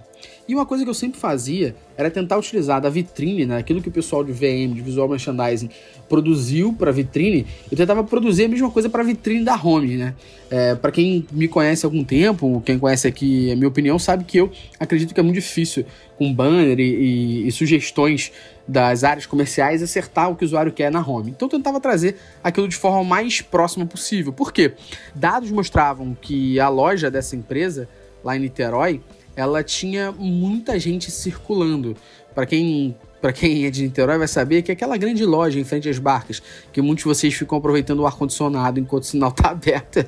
E 0.48 0.54
uma 0.54 0.64
coisa 0.64 0.84
que 0.84 0.90
eu 0.90 0.94
sempre 0.94 1.18
fazia 1.18 1.74
era 1.96 2.10
tentar 2.10 2.36
utilizar 2.36 2.80
da 2.80 2.88
vitrine, 2.88 3.46
né, 3.46 3.58
aquilo 3.58 3.82
que 3.82 3.88
o 3.88 3.92
pessoal 3.92 4.22
de 4.22 4.32
VM, 4.32 4.74
de 4.74 4.80
Visual 4.80 5.08
Merchandising, 5.08 5.70
produziu 6.08 6.72
para 6.72 6.90
vitrine, 6.92 7.46
eu 7.70 7.76
tentava 7.76 8.02
produzir 8.04 8.44
a 8.44 8.48
mesma 8.48 8.70
coisa 8.70 8.88
para 8.88 9.02
vitrine 9.02 9.44
da 9.44 9.54
home, 9.54 9.96
né? 9.96 10.14
É, 10.50 10.74
para 10.74 10.92
quem 10.92 11.26
me 11.32 11.48
conhece 11.48 11.84
há 11.84 11.88
algum 11.88 12.04
tempo, 12.04 12.62
quem 12.64 12.78
conhece 12.78 13.08
aqui 13.08 13.50
a 13.50 13.56
minha 13.56 13.68
opinião, 13.68 13.98
sabe 13.98 14.24
que 14.24 14.38
eu 14.38 14.50
acredito 14.78 15.12
que 15.12 15.18
é 15.18 15.22
muito 15.22 15.36
difícil 15.36 15.84
com 16.16 16.32
banner 16.32 16.78
e, 16.78 16.82
e, 16.82 17.48
e 17.48 17.52
sugestões 17.52 18.32
das 18.66 19.04
áreas 19.04 19.26
comerciais 19.26 19.82
acertar 19.82 20.30
o 20.30 20.36
que 20.36 20.44
o 20.44 20.46
usuário 20.46 20.72
quer 20.72 20.90
na 20.90 21.06
home. 21.06 21.30
Então 21.30 21.46
eu 21.46 21.50
tentava 21.50 21.80
trazer 21.80 22.16
aquilo 22.42 22.68
de 22.68 22.76
forma 22.76 23.02
mais 23.04 23.40
próxima 23.40 23.86
possível. 23.86 24.32
Por 24.32 24.52
quê? 24.52 24.72
Dados 25.14 25.50
mostravam 25.50 26.16
que 26.20 26.58
a 26.58 26.68
loja 26.68 27.10
dessa 27.10 27.36
empresa, 27.36 27.88
lá 28.24 28.36
em 28.36 28.40
Niterói, 28.40 29.00
ela 29.36 29.62
tinha 29.62 30.10
muita 30.12 30.78
gente 30.78 31.10
circulando. 31.10 31.96
Para 32.34 32.46
quem 32.46 32.96
para 33.20 33.32
quem 33.32 33.64
é 33.64 33.70
de 33.70 33.82
Niterói 33.82 34.18
vai 34.18 34.28
saber 34.28 34.62
que 34.62 34.70
é 34.70 34.74
aquela 34.74 34.96
grande 34.96 35.24
loja 35.24 35.58
em 35.58 35.64
frente 35.64 35.88
às 35.88 35.98
barcas, 35.98 36.42
que 36.72 36.80
muitos 36.80 37.04
de 37.04 37.08
vocês 37.08 37.34
ficam 37.34 37.58
aproveitando 37.58 38.00
o 38.00 38.06
ar-condicionado 38.06 38.78
enquanto 38.78 39.04
o 39.04 39.06
sinal 39.06 39.30
está 39.30 39.50
aberto. 39.50 39.98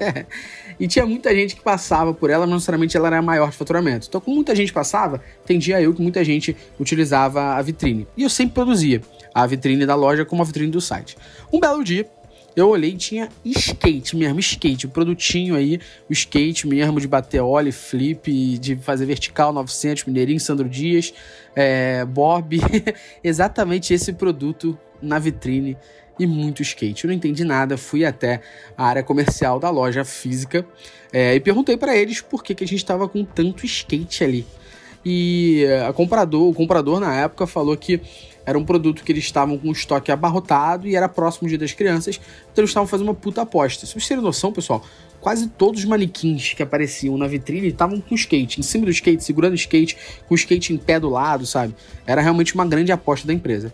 e 0.79 0.87
tinha 0.87 1.07
muita 1.07 1.35
gente 1.35 1.57
que 1.57 1.63
passava 1.63 2.13
por 2.13 2.31
ela, 2.31 2.47
não 2.47 2.55
necessariamente 2.55 2.97
ela 2.97 3.09
era 3.09 3.23
maior 3.23 3.51
de 3.51 3.57
faturamento. 3.57 4.07
Então, 4.09 4.21
como 4.21 4.37
muita 4.37 4.55
gente 4.55 4.73
passava, 4.73 5.23
entendia 5.45 5.81
eu 5.81 5.93
que 5.95 6.03
muita 6.03 6.25
gente 6.25 6.57
utilizava 6.79 7.55
a 7.55 7.63
vitrine. 7.63 8.07
E 8.17 8.23
eu 8.23 8.31
sempre 8.31 8.55
produzia 8.55 9.01
a 9.35 9.47
vitrine 9.47 9.87
da 9.87 9.95
loja 9.95 10.25
como 10.25 10.43
a 10.43 10.45
vitrine 10.45 10.71
do 10.71 10.81
site. 10.81 11.17
Um 11.53 11.61
belo 11.61 11.83
dia, 11.83 12.07
eu 12.61 12.69
olhei 12.69 12.91
e 12.91 12.97
tinha 12.97 13.29
skate 13.45 14.17
mesmo, 14.17 14.41
skate, 14.41 14.87
o 14.87 14.89
produtinho 14.89 15.55
aí, 15.55 15.81
o 16.09 16.13
skate 16.13 16.67
mesmo 16.67 17.01
de 17.01 17.07
bater 17.07 17.41
óleo, 17.41 17.73
flip, 17.73 18.59
de 18.59 18.77
fazer 18.77 19.07
vertical 19.07 19.53
900, 19.53 20.05
Mineirinho, 20.05 20.41
Sandro 20.41 20.69
Dias, 20.69 21.13
é, 21.55 22.05
Bob, 22.05 22.59
exatamente 23.23 23.95
esse 23.95 24.13
produto 24.13 24.79
na 25.01 25.19
vitrine 25.19 25.77
e 26.19 26.27
muito 26.27 26.63
skate. 26.63 27.05
Eu 27.05 27.09
não 27.09 27.15
entendi 27.15 27.45
nada, 27.45 27.77
fui 27.77 28.05
até 28.05 28.41
a 28.77 28.87
área 28.87 29.03
comercial 29.03 29.61
da 29.61 29.71
loja 29.71 30.05
física 30.05 30.67
é, 31.13 31.35
e 31.35 31.41
perguntei 31.41 31.77
para 31.77 31.97
eles 31.97 32.21
por 32.21 32.43
que, 32.43 32.55
que 32.55 32.65
a 32.65 32.67
gente 32.67 32.79
estava 32.79 33.09
com 33.09 33.25
tanto 33.25 33.65
skate 33.65 34.25
ali. 34.25 34.47
E 35.05 35.65
a 35.89 35.93
comprador, 35.93 36.49
o 36.49 36.53
comprador 36.53 36.99
na 36.99 37.15
época 37.15 37.47
falou 37.47 37.77
que 37.77 38.01
era 38.49 38.59
um 38.59 38.65
produto 38.65 39.05
que 39.05 39.13
eles 39.13 39.25
estavam 39.25 39.59
com 39.59 39.69
o 39.69 39.73
estoque 39.73 40.11
abarrotado 40.11 40.89
e 40.89 40.97
era 40.97 41.07
próximo 41.07 41.47
do 41.47 41.51
dia 41.51 41.59
das 41.59 41.73
crianças, 41.73 42.19
então 42.51 42.63
eles 42.63 42.71
estavam 42.71 42.87
fazendo 42.87 43.09
uma 43.09 43.15
puta 43.15 43.43
aposta. 43.43 43.85
Se 43.85 43.93
vocês 43.93 44.09
terem 44.09 44.25
noção, 44.25 44.51
pessoal, 44.51 44.83
quase 45.21 45.49
todos 45.49 45.83
os 45.83 45.87
manequins 45.87 46.55
que 46.55 46.63
apareciam 46.63 47.19
na 47.19 47.27
vitrine 47.27 47.69
estavam 47.69 48.01
com 48.01 48.15
skate, 48.15 48.59
em 48.59 48.63
cima 48.63 48.87
do 48.87 48.91
skate, 48.91 49.23
segurando 49.23 49.53
o 49.53 49.55
skate, 49.55 49.99
com 50.27 50.33
o 50.33 50.35
skate 50.35 50.73
em 50.73 50.79
pé 50.79 50.99
do 50.99 51.11
lado, 51.11 51.45
sabe? 51.45 51.75
Era 52.07 52.23
realmente 52.23 52.55
uma 52.55 52.65
grande 52.65 52.91
aposta 52.91 53.27
da 53.27 53.35
empresa. 53.35 53.71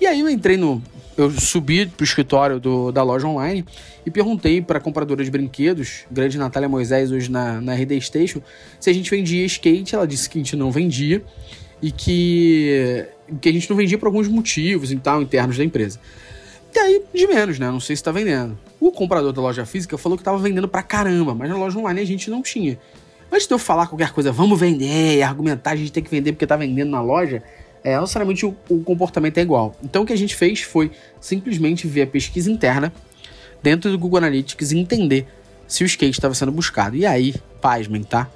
E 0.00 0.06
aí 0.06 0.20
eu 0.20 0.30
entrei 0.30 0.56
no. 0.56 0.82
Eu 1.18 1.30
subi 1.30 1.84
pro 1.84 2.02
escritório 2.02 2.58
do, 2.58 2.90
da 2.90 3.02
loja 3.02 3.28
online 3.28 3.62
e 4.06 4.10
perguntei 4.10 4.62
para 4.62 4.78
a 4.78 4.80
compradora 4.80 5.22
de 5.22 5.30
brinquedos, 5.30 6.06
grande 6.10 6.38
Natália 6.38 6.68
Moisés, 6.68 7.12
hoje 7.12 7.30
na, 7.30 7.60
na 7.60 7.74
RD 7.74 8.00
Station, 8.00 8.40
se 8.80 8.88
a 8.88 8.92
gente 8.92 9.10
vendia 9.10 9.44
skate. 9.44 9.94
Ela 9.94 10.06
disse 10.06 10.30
que 10.30 10.38
a 10.38 10.42
gente 10.42 10.56
não 10.56 10.72
vendia 10.72 11.22
e 11.84 11.92
que, 11.92 13.06
que 13.40 13.48
a 13.48 13.52
gente 13.52 13.68
não 13.68 13.76
vendia 13.76 13.98
por 13.98 14.06
alguns 14.06 14.28
motivos 14.28 14.92
e 14.92 14.96
tal, 14.96 15.22
internos 15.22 15.56
da 15.56 15.64
empresa. 15.64 15.98
E 16.74 16.78
aí, 16.78 17.02
de 17.14 17.26
menos, 17.26 17.58
né? 17.58 17.70
Não 17.70 17.80
sei 17.80 17.94
se 17.94 18.02
tá 18.02 18.10
vendendo. 18.10 18.58
O 18.80 18.90
comprador 18.90 19.32
da 19.32 19.40
loja 19.40 19.64
física 19.64 19.96
falou 19.96 20.18
que 20.18 20.24
tava 20.24 20.38
vendendo 20.38 20.68
pra 20.68 20.82
caramba, 20.82 21.34
mas 21.34 21.48
na 21.48 21.56
loja 21.56 21.78
online 21.78 22.00
a 22.00 22.06
gente 22.06 22.28
não 22.28 22.42
tinha. 22.42 22.78
Antes 23.30 23.46
de 23.46 23.54
eu 23.54 23.58
falar 23.58 23.86
qualquer 23.86 24.12
coisa, 24.12 24.32
vamos 24.32 24.58
vender, 24.58 25.22
argumentar, 25.22 25.70
a 25.70 25.76
gente 25.76 25.92
tem 25.92 26.02
que 26.02 26.10
vender 26.10 26.32
porque 26.32 26.46
tá 26.46 26.56
vendendo 26.56 26.90
na 26.90 27.00
loja, 27.00 27.42
é, 27.82 27.98
necessariamente 27.98 28.44
o, 28.44 28.56
o 28.68 28.82
comportamento 28.82 29.38
é 29.38 29.42
igual. 29.42 29.76
Então 29.82 30.02
o 30.02 30.06
que 30.06 30.12
a 30.12 30.16
gente 30.16 30.34
fez 30.34 30.62
foi 30.62 30.90
simplesmente 31.20 31.86
ver 31.86 32.02
a 32.02 32.06
pesquisa 32.06 32.50
interna 32.50 32.92
dentro 33.62 33.90
do 33.90 33.98
Google 33.98 34.18
Analytics 34.18 34.72
e 34.72 34.78
entender 34.78 35.26
se 35.66 35.84
o 35.84 35.86
skate 35.86 36.12
estava 36.12 36.34
sendo 36.34 36.52
buscado. 36.52 36.96
E 36.96 37.06
aí, 37.06 37.34
pasmem, 37.60 38.02
tá? 38.02 38.28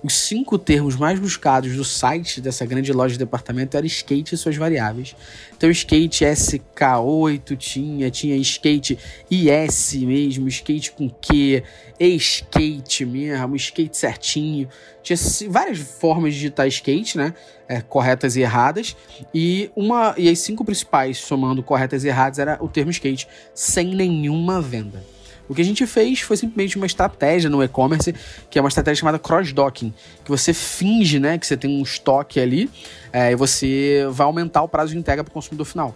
Os 0.00 0.14
cinco 0.14 0.56
termos 0.56 0.94
mais 0.94 1.18
buscados 1.18 1.74
do 1.74 1.84
site 1.84 2.40
dessa 2.40 2.64
grande 2.64 2.92
loja 2.92 3.14
de 3.14 3.18
departamento 3.18 3.76
eram 3.76 3.86
skate 3.86 4.34
e 4.34 4.38
suas 4.38 4.56
variáveis. 4.56 5.16
Então, 5.56 5.68
skate 5.70 6.24
SK8 6.24 7.56
tinha, 7.56 8.08
tinha 8.08 8.36
skate 8.36 8.96
IS 9.28 9.94
mesmo, 9.94 10.46
skate 10.46 10.92
com 10.92 11.08
Q, 11.08 11.64
skate 11.98 13.04
mesmo, 13.04 13.56
skate 13.56 13.96
certinho. 13.96 14.68
Tinha 15.02 15.18
várias 15.48 15.78
formas 15.78 16.32
de 16.32 16.40
digitar 16.40 16.68
skate, 16.68 17.18
né? 17.18 17.34
É, 17.68 17.80
corretas 17.80 18.36
e 18.36 18.40
erradas. 18.40 18.96
E, 19.34 19.68
uma, 19.74 20.14
e 20.16 20.28
as 20.28 20.38
cinco 20.38 20.64
principais, 20.64 21.18
somando 21.18 21.60
corretas 21.60 22.04
e 22.04 22.08
erradas, 22.08 22.38
era 22.38 22.56
o 22.60 22.68
termo 22.68 22.92
skate, 22.92 23.26
sem 23.52 23.96
nenhuma 23.96 24.60
venda. 24.60 25.02
O 25.48 25.54
que 25.54 25.62
a 25.62 25.64
gente 25.64 25.86
fez 25.86 26.20
foi 26.20 26.36
simplesmente 26.36 26.76
uma 26.76 26.86
estratégia 26.86 27.48
no 27.48 27.62
e-commerce, 27.62 28.14
que 28.50 28.58
é 28.58 28.62
uma 28.62 28.68
estratégia 28.68 29.00
chamada 29.00 29.18
cross-docking, 29.18 29.94
que 30.24 30.30
você 30.30 30.52
finge 30.52 31.18
né, 31.18 31.38
que 31.38 31.46
você 31.46 31.56
tem 31.56 31.70
um 31.70 31.82
estoque 31.82 32.38
ali 32.38 32.70
é, 33.12 33.32
e 33.32 33.36
você 33.36 34.06
vai 34.10 34.26
aumentar 34.26 34.62
o 34.62 34.68
prazo 34.68 34.92
de 34.92 34.98
entrega 34.98 35.24
para 35.24 35.30
o 35.30 35.34
consumidor 35.34 35.66
final. 35.66 35.94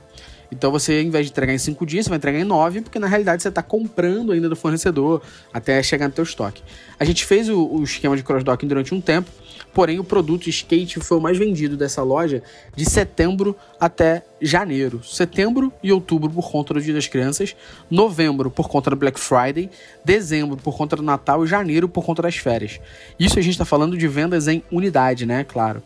Então 0.53 0.71
você, 0.71 1.01
em 1.01 1.09
vez 1.09 1.27
de 1.27 1.33
entregar 1.33 1.55
em 1.55 1.59
5 1.59 1.87
dias, 1.87 2.05
você 2.05 2.11
vai 2.11 2.19
entregar 2.19 2.39
em 2.39 2.45
9, 2.45 2.83
porque 2.83 2.99
na 2.99 3.07
realidade 3.07 3.43
você 3.43 3.49
está 3.49 3.63
comprando 3.63 4.33
ainda 4.33 4.51
do 4.51 4.55
fornecedor 4.55 5.23
até 5.53 5.83
chegar 5.83 6.09
no 6.09 6.15
teu 6.15 6.25
estoque. 6.25 6.63
A 7.01 7.05
gente 7.05 7.25
fez 7.25 7.49
o, 7.49 7.59
o 7.59 7.83
esquema 7.83 8.15
de 8.17 8.23
cross-docking 8.23 8.67
durante 8.67 8.95
um 8.95 9.01
tempo, 9.01 9.31
porém 9.73 9.99
o 9.99 10.05
produto 10.05 10.49
skate 10.49 11.01
foi 11.01 11.19
o 11.19 11.21
mais 11.21 11.39
vendido 11.39 11.77
dessa 11.77 12.03
loja 12.03 12.43
de 12.75 12.89
setembro 12.89 13.57
até 13.81 14.25
janeiro. 14.41 15.03
Setembro 15.05 15.73
e 15.83 15.93
outubro 15.93 16.31
por 16.31 16.51
conta 16.51 16.75
do 16.75 16.81
Dia 16.81 16.95
das 16.95 17.07
Crianças, 17.07 17.57
novembro 17.91 18.51
por 18.51 18.69
conta 18.69 18.91
do 18.91 18.97
Black 18.97 19.19
Friday, 19.19 19.71
dezembro 20.05 20.57
por 20.57 20.77
conta 20.77 20.97
do 20.97 21.03
Natal 21.03 21.45
e 21.45 21.47
janeiro 21.47 21.89
por 21.89 22.05
conta 22.05 22.23
das 22.23 22.37
férias. 22.37 22.81
Isso 23.19 23.39
a 23.39 23.43
gente 23.43 23.53
está 23.53 23.65
falando 23.65 23.97
de 23.97 24.09
vendas 24.09 24.49
em 24.49 24.63
unidade, 24.71 25.27
né? 25.27 25.45
Claro 25.45 25.83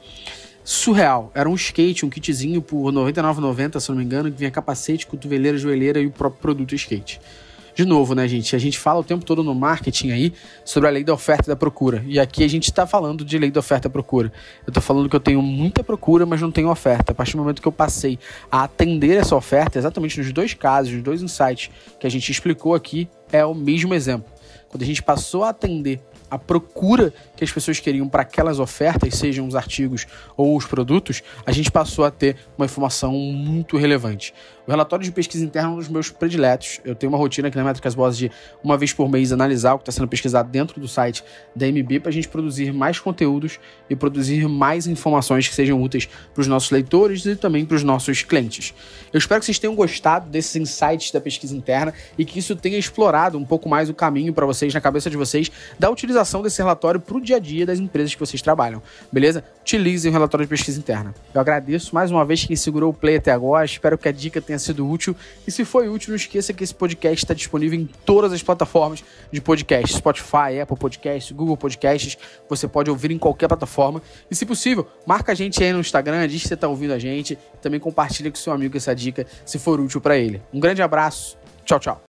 surreal. 0.67 1.31
Era 1.33 1.49
um 1.49 1.55
skate, 1.55 2.05
um 2.05 2.11
kitzinho 2.11 2.61
por 2.61 2.91
R$ 2.91 2.97
99,90, 3.13 3.79
se 3.79 3.89
não 3.89 3.97
me 3.97 4.05
engano, 4.05 4.31
que 4.33 4.37
vinha 4.37 4.51
capacete, 4.51 5.07
cotoveleira, 5.07 5.57
joelheira 5.57 6.01
e 6.01 6.07
o 6.07 6.11
próprio 6.11 6.43
produto 6.43 6.75
skate. 6.75 7.21
De 7.77 7.85
novo, 7.85 8.15
né, 8.15 8.27
gente? 8.27 8.57
A 8.57 8.59
gente 8.59 8.79
fala 8.79 9.01
o 9.01 9.05
tempo 9.05 9.23
todo 9.23 9.45
no 9.45 9.55
marketing 9.55 10.11
aí 10.11 10.33
sobre 10.65 10.89
a 10.89 10.91
lei 10.91 11.05
da 11.05 11.13
oferta 11.13 11.43
e 11.45 11.49
da 11.49 11.57
procura. 11.57 12.03
E 12.07 12.19
aqui 12.19 12.43
a 12.43 12.49
gente 12.49 12.71
está 12.71 12.87
falando 12.87 13.23
de 13.23 13.39
lei 13.39 13.51
da 13.51 13.61
oferta 13.61 13.87
e 13.87 13.91
procura. 13.91 14.33
Eu 14.67 14.71
estou 14.71 14.83
falando 14.83 15.11
que 15.11 15.15
eu 15.15 15.21
tenho 15.21 15.43
muita 15.43 15.85
procura, 15.85 16.25
mas 16.25 16.41
não 16.41 16.51
tenho 16.51 16.71
oferta. 16.71 17.13
A 17.13 17.15
partir 17.15 17.33
do 17.33 17.39
momento 17.41 17.61
que 17.61 17.69
eu 17.69 17.73
passei 17.73 18.19
a 18.51 18.65
atender 18.65 19.19
essa 19.19 19.37
oferta, 19.37 19.79
exatamente 19.79 20.19
nos 20.19 20.33
dois 20.33 20.55
casos, 20.55 20.91
nos 20.95 21.03
dois 21.03 21.21
insights 21.21 21.69
que 22.01 22.07
a 22.07 22.11
gente 22.11 22.33
explicou 22.33 22.75
aqui, 22.75 23.11
é 23.31 23.45
o 23.45 23.55
mesmo 23.55 23.93
exemplo. 23.93 24.33
Quando 24.71 24.83
a 24.83 24.87
gente 24.87 25.03
passou 25.03 25.45
a 25.45 25.51
atender 25.51 26.01
a 26.31 26.39
procura 26.39 27.13
que 27.37 27.45
as 27.45 27.53
pessoas 27.53 27.79
queriam 27.79 28.09
para 28.09 28.23
aquelas 28.23 28.59
ofertas, 28.59 29.15
sejam 29.15 29.47
os 29.47 29.55
artigos 29.55 30.07
ou 30.37 30.57
os 30.57 30.65
produtos, 30.65 31.23
a 31.45 31.53
gente 31.53 31.71
passou 31.71 32.05
a 32.05 32.11
ter 32.11 32.37
uma 32.57 32.65
informação 32.65 33.13
muito 33.13 33.77
relevante. 33.77 34.35
O 34.67 34.71
relatório 34.71 35.05
de 35.05 35.13
pesquisa 35.13 35.45
interna 35.45 35.69
é 35.69 35.73
um 35.73 35.77
dos 35.77 35.89
meus 35.89 36.11
prediletos. 36.11 36.81
Eu 36.85 36.97
tenho 36.97 37.13
uma 37.13 37.19
rotina 37.19 37.47
aqui 37.47 37.57
na 37.57 37.63
Métricas 37.63 37.95
Boss 37.95 38.17
de 38.17 38.33
uma 38.65 38.77
vez 38.77 38.93
por 38.93 39.09
mês 39.09 39.31
analisar 39.31 39.75
o 39.75 39.79
que 39.79 39.83
está 39.83 39.93
sendo 39.93 40.09
pesquisado 40.09 40.51
dentro 40.51 40.81
do 40.81 40.89
site 40.89 41.23
da 41.55 41.67
MB 41.67 42.01
para 42.01 42.09
a 42.09 42.13
gente 42.13 42.27
produzir 42.27 42.73
mais 42.73 42.99
conteúdos 42.99 43.61
e 43.89 43.95
produzir 43.95 44.49
mais 44.49 44.89
informações 44.89 45.47
que 45.47 45.55
sejam 45.55 45.81
úteis 45.81 46.09
para 46.35 46.41
os 46.41 46.49
nossos 46.49 46.73
leitores 46.73 47.25
e 47.27 47.37
também 47.37 47.65
para 47.65 47.77
os 47.77 47.85
nossos 47.85 48.23
clientes. 48.23 48.75
Eu 49.13 49.19
espero 49.19 49.39
que 49.41 49.47
vocês 49.47 49.59
tenham 49.59 49.75
gostado 49.77 50.29
desses 50.29 50.57
insights 50.57 51.13
da 51.13 51.21
pesquisa 51.21 51.57
interna 51.57 51.95
e 52.19 52.25
que 52.25 52.41
isso 52.41 52.57
tenha 52.57 52.77
explorado 52.77 53.39
um 53.39 53.45
pouco 53.45 53.69
mais 53.69 53.89
o 53.89 53.95
caminho 53.95 54.33
para 54.33 54.47
vocês, 54.47 54.75
na 54.75 54.81
cabeça 54.81 55.09
de 55.09 55.17
vocês, 55.17 55.51
da 55.79 55.89
utilização 55.89 56.16
desse 56.43 56.59
relatório 56.59 57.01
para 57.01 57.17
o 57.17 57.21
dia 57.21 57.37
a 57.37 57.41
dia 57.41 57.65
das 57.65 57.79
empresas 57.79 58.15
que 58.15 58.21
vocês 58.21 58.43
trabalham, 58.43 58.83
beleza? 59.13 59.45
Utilizem 59.61 60.11
o 60.11 60.13
relatório 60.13 60.45
de 60.45 60.51
pesquisa 60.51 60.79
interna. 60.79 61.15
Eu 61.33 61.41
agradeço 61.41 61.95
mais 61.95 62.11
uma 62.11 62.25
vez 62.25 62.45
quem 62.45 62.57
segurou 62.57 62.91
o 62.91 62.95
play 62.95 63.17
até 63.17 63.31
agora, 63.31 63.65
espero 63.65 63.97
que 63.97 64.09
a 64.09 64.13
dica 64.13 64.41
tenha 64.41 64.57
tenha 64.57 64.59
sido 64.59 64.89
útil. 64.89 65.15
E 65.47 65.51
se 65.51 65.65
foi 65.65 65.89
útil, 65.89 66.11
não 66.11 66.17
esqueça 66.17 66.53
que 66.53 66.65
esse 66.65 66.75
podcast 66.75 67.25
está 67.25 67.35
disponível 67.35 67.79
em 67.79 67.87
todas 68.05 68.33
as 68.33 68.43
plataformas 68.43 69.05
de 69.31 69.41
podcast: 69.41 69.97
Spotify, 69.97 70.61
Apple 70.61 70.77
Podcasts, 70.77 71.33
Google 71.33 71.57
Podcasts. 71.57 72.19
Você 72.49 72.67
pode 72.67 72.91
ouvir 72.91 73.11
em 73.11 73.19
qualquer 73.19 73.49
plataforma. 73.49 74.03
E 74.31 74.35
se 74.35 74.45
possível, 74.45 74.87
marca 75.07 75.33
a 75.33 75.35
gente 75.35 75.63
aí 75.63 75.73
no 75.73 75.81
Instagram, 75.81 76.27
diz 76.27 76.43
que 76.43 76.49
você 76.49 76.55
está 76.55 76.67
ouvindo 76.67 76.93
a 76.93 76.99
gente. 76.99 77.39
Também 77.61 77.79
compartilha 77.79 78.31
com 78.31 78.37
seu 78.37 78.53
amigo 78.53 78.77
essa 78.77 78.95
dica 78.95 79.27
se 79.45 79.59
for 79.59 79.79
útil 79.79 80.01
para 80.01 80.17
ele. 80.17 80.43
Um 80.53 80.59
grande 80.59 80.83
abraço. 80.83 81.37
Tchau, 81.65 81.79
tchau. 81.79 82.03